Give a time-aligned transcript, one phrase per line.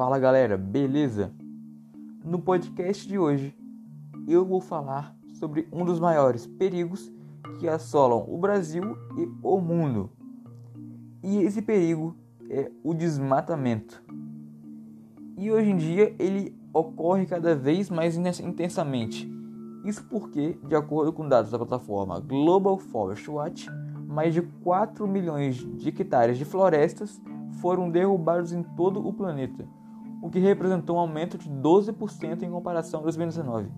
[0.00, 1.30] Fala galera, beleza?
[2.24, 3.54] No podcast de hoje
[4.26, 7.12] eu vou falar sobre um dos maiores perigos
[7.58, 10.10] que assolam o Brasil e o mundo.
[11.22, 12.16] E esse perigo
[12.48, 14.02] é o desmatamento.
[15.36, 19.30] E hoje em dia ele ocorre cada vez mais intensamente.
[19.84, 23.68] Isso porque, de acordo com dados da plataforma Global Forest Watch,
[24.10, 27.20] mais de 4 milhões de hectares de florestas
[27.60, 29.64] foram derrubados em todo o planeta
[30.22, 33.68] o que representou um aumento de 12% em comparação a 2019.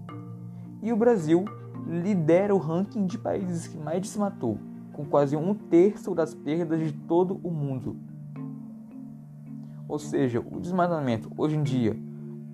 [0.83, 1.45] E o Brasil
[1.87, 4.59] lidera o ranking de países que mais desmatou,
[4.93, 7.97] com quase um terço das perdas de todo o mundo.
[9.89, 11.97] Ou seja, o desmatamento hoje em dia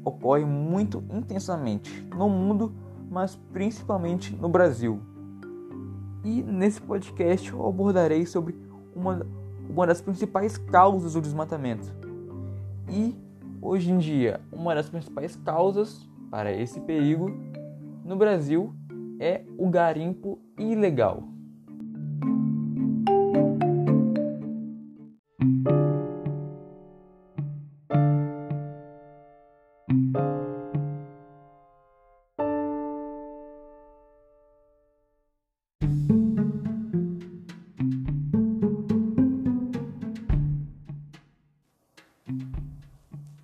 [0.05, 2.73] ocorre muito intensamente no mundo,
[3.11, 5.01] mas principalmente no Brasil.
[6.25, 8.57] E nesse podcast eu abordarei sobre
[8.95, 9.27] uma,
[9.69, 11.93] uma das principais causas do desmatamento
[12.89, 13.15] e
[13.61, 17.29] Hoje em dia, uma das principais causas para esse perigo
[18.05, 18.73] no Brasil
[19.19, 21.25] é o garimpo ilegal.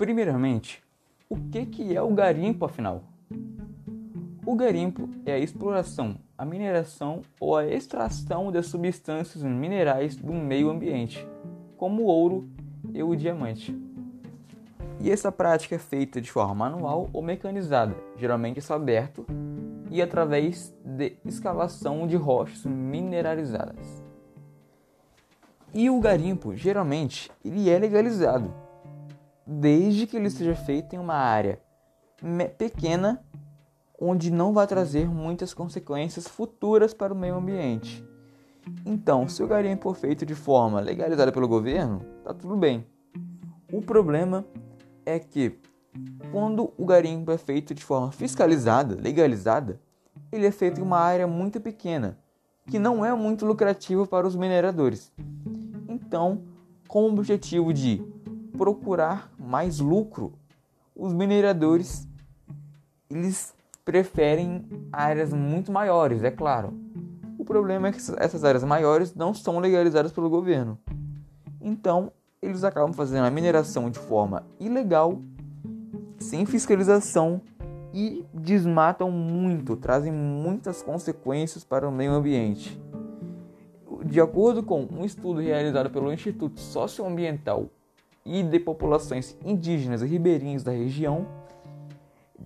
[0.05, 0.83] Primeiramente,
[1.31, 3.05] o que, que é o garimpo afinal?
[4.45, 10.69] O garimpo é a exploração, a mineração ou a extração das substâncias minerais do meio
[10.69, 11.27] ambiente,
[11.79, 12.47] como o ouro
[12.93, 13.75] e o diamante.
[15.01, 19.25] E essa prática é feita de forma manual ou mecanizada, geralmente é aberto
[19.91, 24.05] e através de escavação de rochas mineralizadas.
[25.73, 28.64] E o garimpo, geralmente, ele é legalizado,
[29.47, 31.61] desde que ele seja feito em uma área
[32.57, 33.23] pequena
[34.01, 38.05] onde não vai trazer muitas consequências futuras para o meio ambiente.
[38.85, 42.87] Então, se o garimpo for feito de forma legalizada pelo governo, tá tudo bem.
[43.73, 44.45] O problema
[45.05, 45.59] é que
[46.33, 49.81] quando o garimpo é feito de forma fiscalizada, legalizada,
[50.33, 52.19] ele é feito em uma área muito pequena,
[52.67, 55.13] que não é muito lucrativa para os mineradores.
[55.89, 56.43] Então,
[56.89, 58.03] com o objetivo de
[58.57, 60.33] procurar mais lucro,
[60.95, 62.09] os mineradores
[63.11, 63.55] eles
[63.85, 66.73] preferem áreas muito maiores, é claro.
[67.39, 70.79] O problema é que essas áreas maiores não são legalizadas pelo governo.
[71.61, 72.11] Então,
[72.41, 75.21] eles acabam fazendo a mineração de forma ilegal,
[76.19, 77.41] sem fiscalização
[77.93, 82.81] e desmatam muito, trazem muitas consequências para o meio ambiente.
[84.05, 87.69] De acordo com um estudo realizado pelo Instituto Socioambiental
[88.25, 91.27] e de populações indígenas e ribeirinhas da região,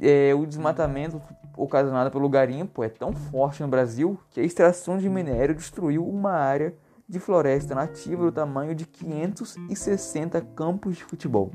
[0.00, 1.20] é, o desmatamento
[1.56, 6.32] ocasionado pelo garimpo é tão forte no Brasil que a extração de minério destruiu uma
[6.32, 6.74] área
[7.08, 11.50] de floresta nativa do tamanho de 560 campos de futebol.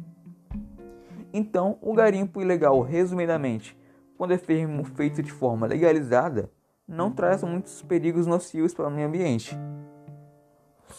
[1.31, 3.77] Então, o garimpo ilegal, resumidamente,
[4.17, 6.49] quando é feito de forma legalizada,
[6.87, 9.57] não traz muitos perigos nocivos para o meio ambiente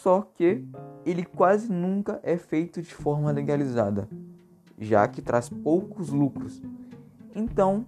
[0.05, 0.63] só que
[1.05, 4.09] ele quase nunca é feito de forma legalizada,
[4.79, 6.61] já que traz poucos lucros.
[7.35, 7.85] Então,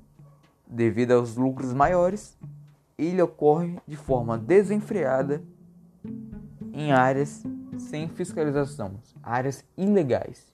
[0.67, 2.37] devido aos lucros maiores,
[2.97, 5.43] ele ocorre de forma desenfreada
[6.71, 7.43] em áreas
[7.79, 10.53] sem fiscalização, áreas ilegais.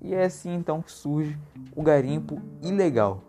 [0.00, 1.38] E é assim então que surge
[1.76, 3.22] o garimpo ilegal.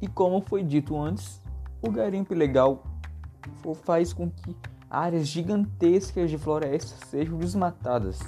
[0.00, 1.40] E como foi dito antes,
[1.82, 2.82] o garimpo ilegal
[3.84, 4.56] faz com que
[4.88, 8.20] áreas gigantescas de florestas sejam desmatadas.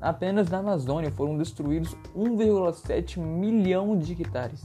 [0.00, 4.64] Apenas na Amazônia foram destruídos 1,7 milhão de hectares.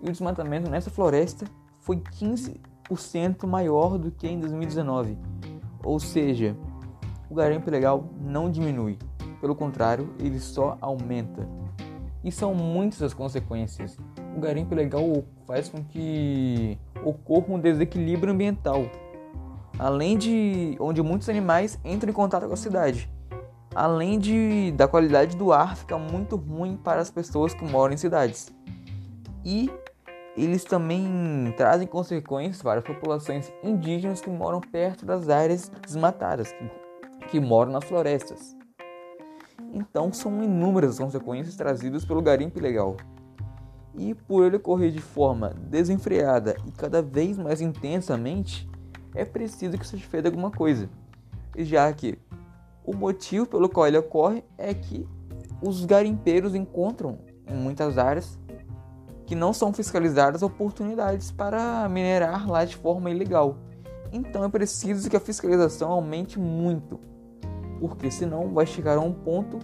[0.00, 1.46] E o desmatamento nessa floresta
[1.80, 5.18] foi 15% maior do que em 2019.
[5.82, 6.56] Ou seja,
[7.28, 8.98] o garimpo ilegal não diminui,
[9.40, 11.48] pelo contrário, ele só aumenta.
[12.22, 13.96] E são muitas as consequências
[14.36, 18.84] o garimpo ilegal faz com que ocorra um desequilíbrio ambiental,
[19.78, 23.10] além de onde muitos animais entram em contato com a cidade.
[23.74, 27.96] Além de da qualidade do ar ficar muito ruim para as pessoas que moram em
[27.96, 28.52] cidades.
[29.44, 29.70] E
[30.36, 37.28] eles também trazem consequências para as populações indígenas que moram perto das áreas desmatadas, que,
[37.28, 38.59] que moram nas florestas.
[39.72, 42.96] Então são inúmeras as consequências trazidas pelo garimpo ilegal.
[43.94, 48.68] E por ele ocorrer de forma desenfreada e cada vez mais intensamente,
[49.14, 50.88] é preciso que seja feita alguma coisa.
[51.56, 52.18] Já que
[52.84, 55.06] o motivo pelo qual ele ocorre é que
[55.62, 58.38] os garimpeiros encontram em muitas áreas
[59.26, 63.58] que não são fiscalizadas oportunidades para minerar lá de forma ilegal.
[64.12, 66.98] Então é preciso que a fiscalização aumente muito,
[67.80, 69.58] porque senão vai chegar a um ponto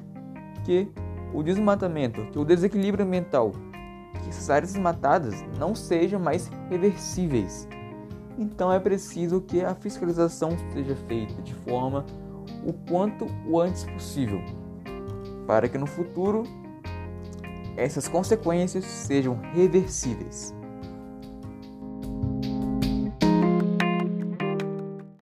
[0.64, 0.88] que
[1.34, 3.52] o desmatamento, que o desequilíbrio ambiental,
[4.22, 7.68] que essas áreas desmatadas não sejam mais reversíveis.
[8.38, 12.04] Então é preciso que a fiscalização seja feita de forma
[12.66, 14.40] o quanto o antes possível,
[15.46, 16.44] para que no futuro
[17.76, 20.55] essas consequências sejam reversíveis.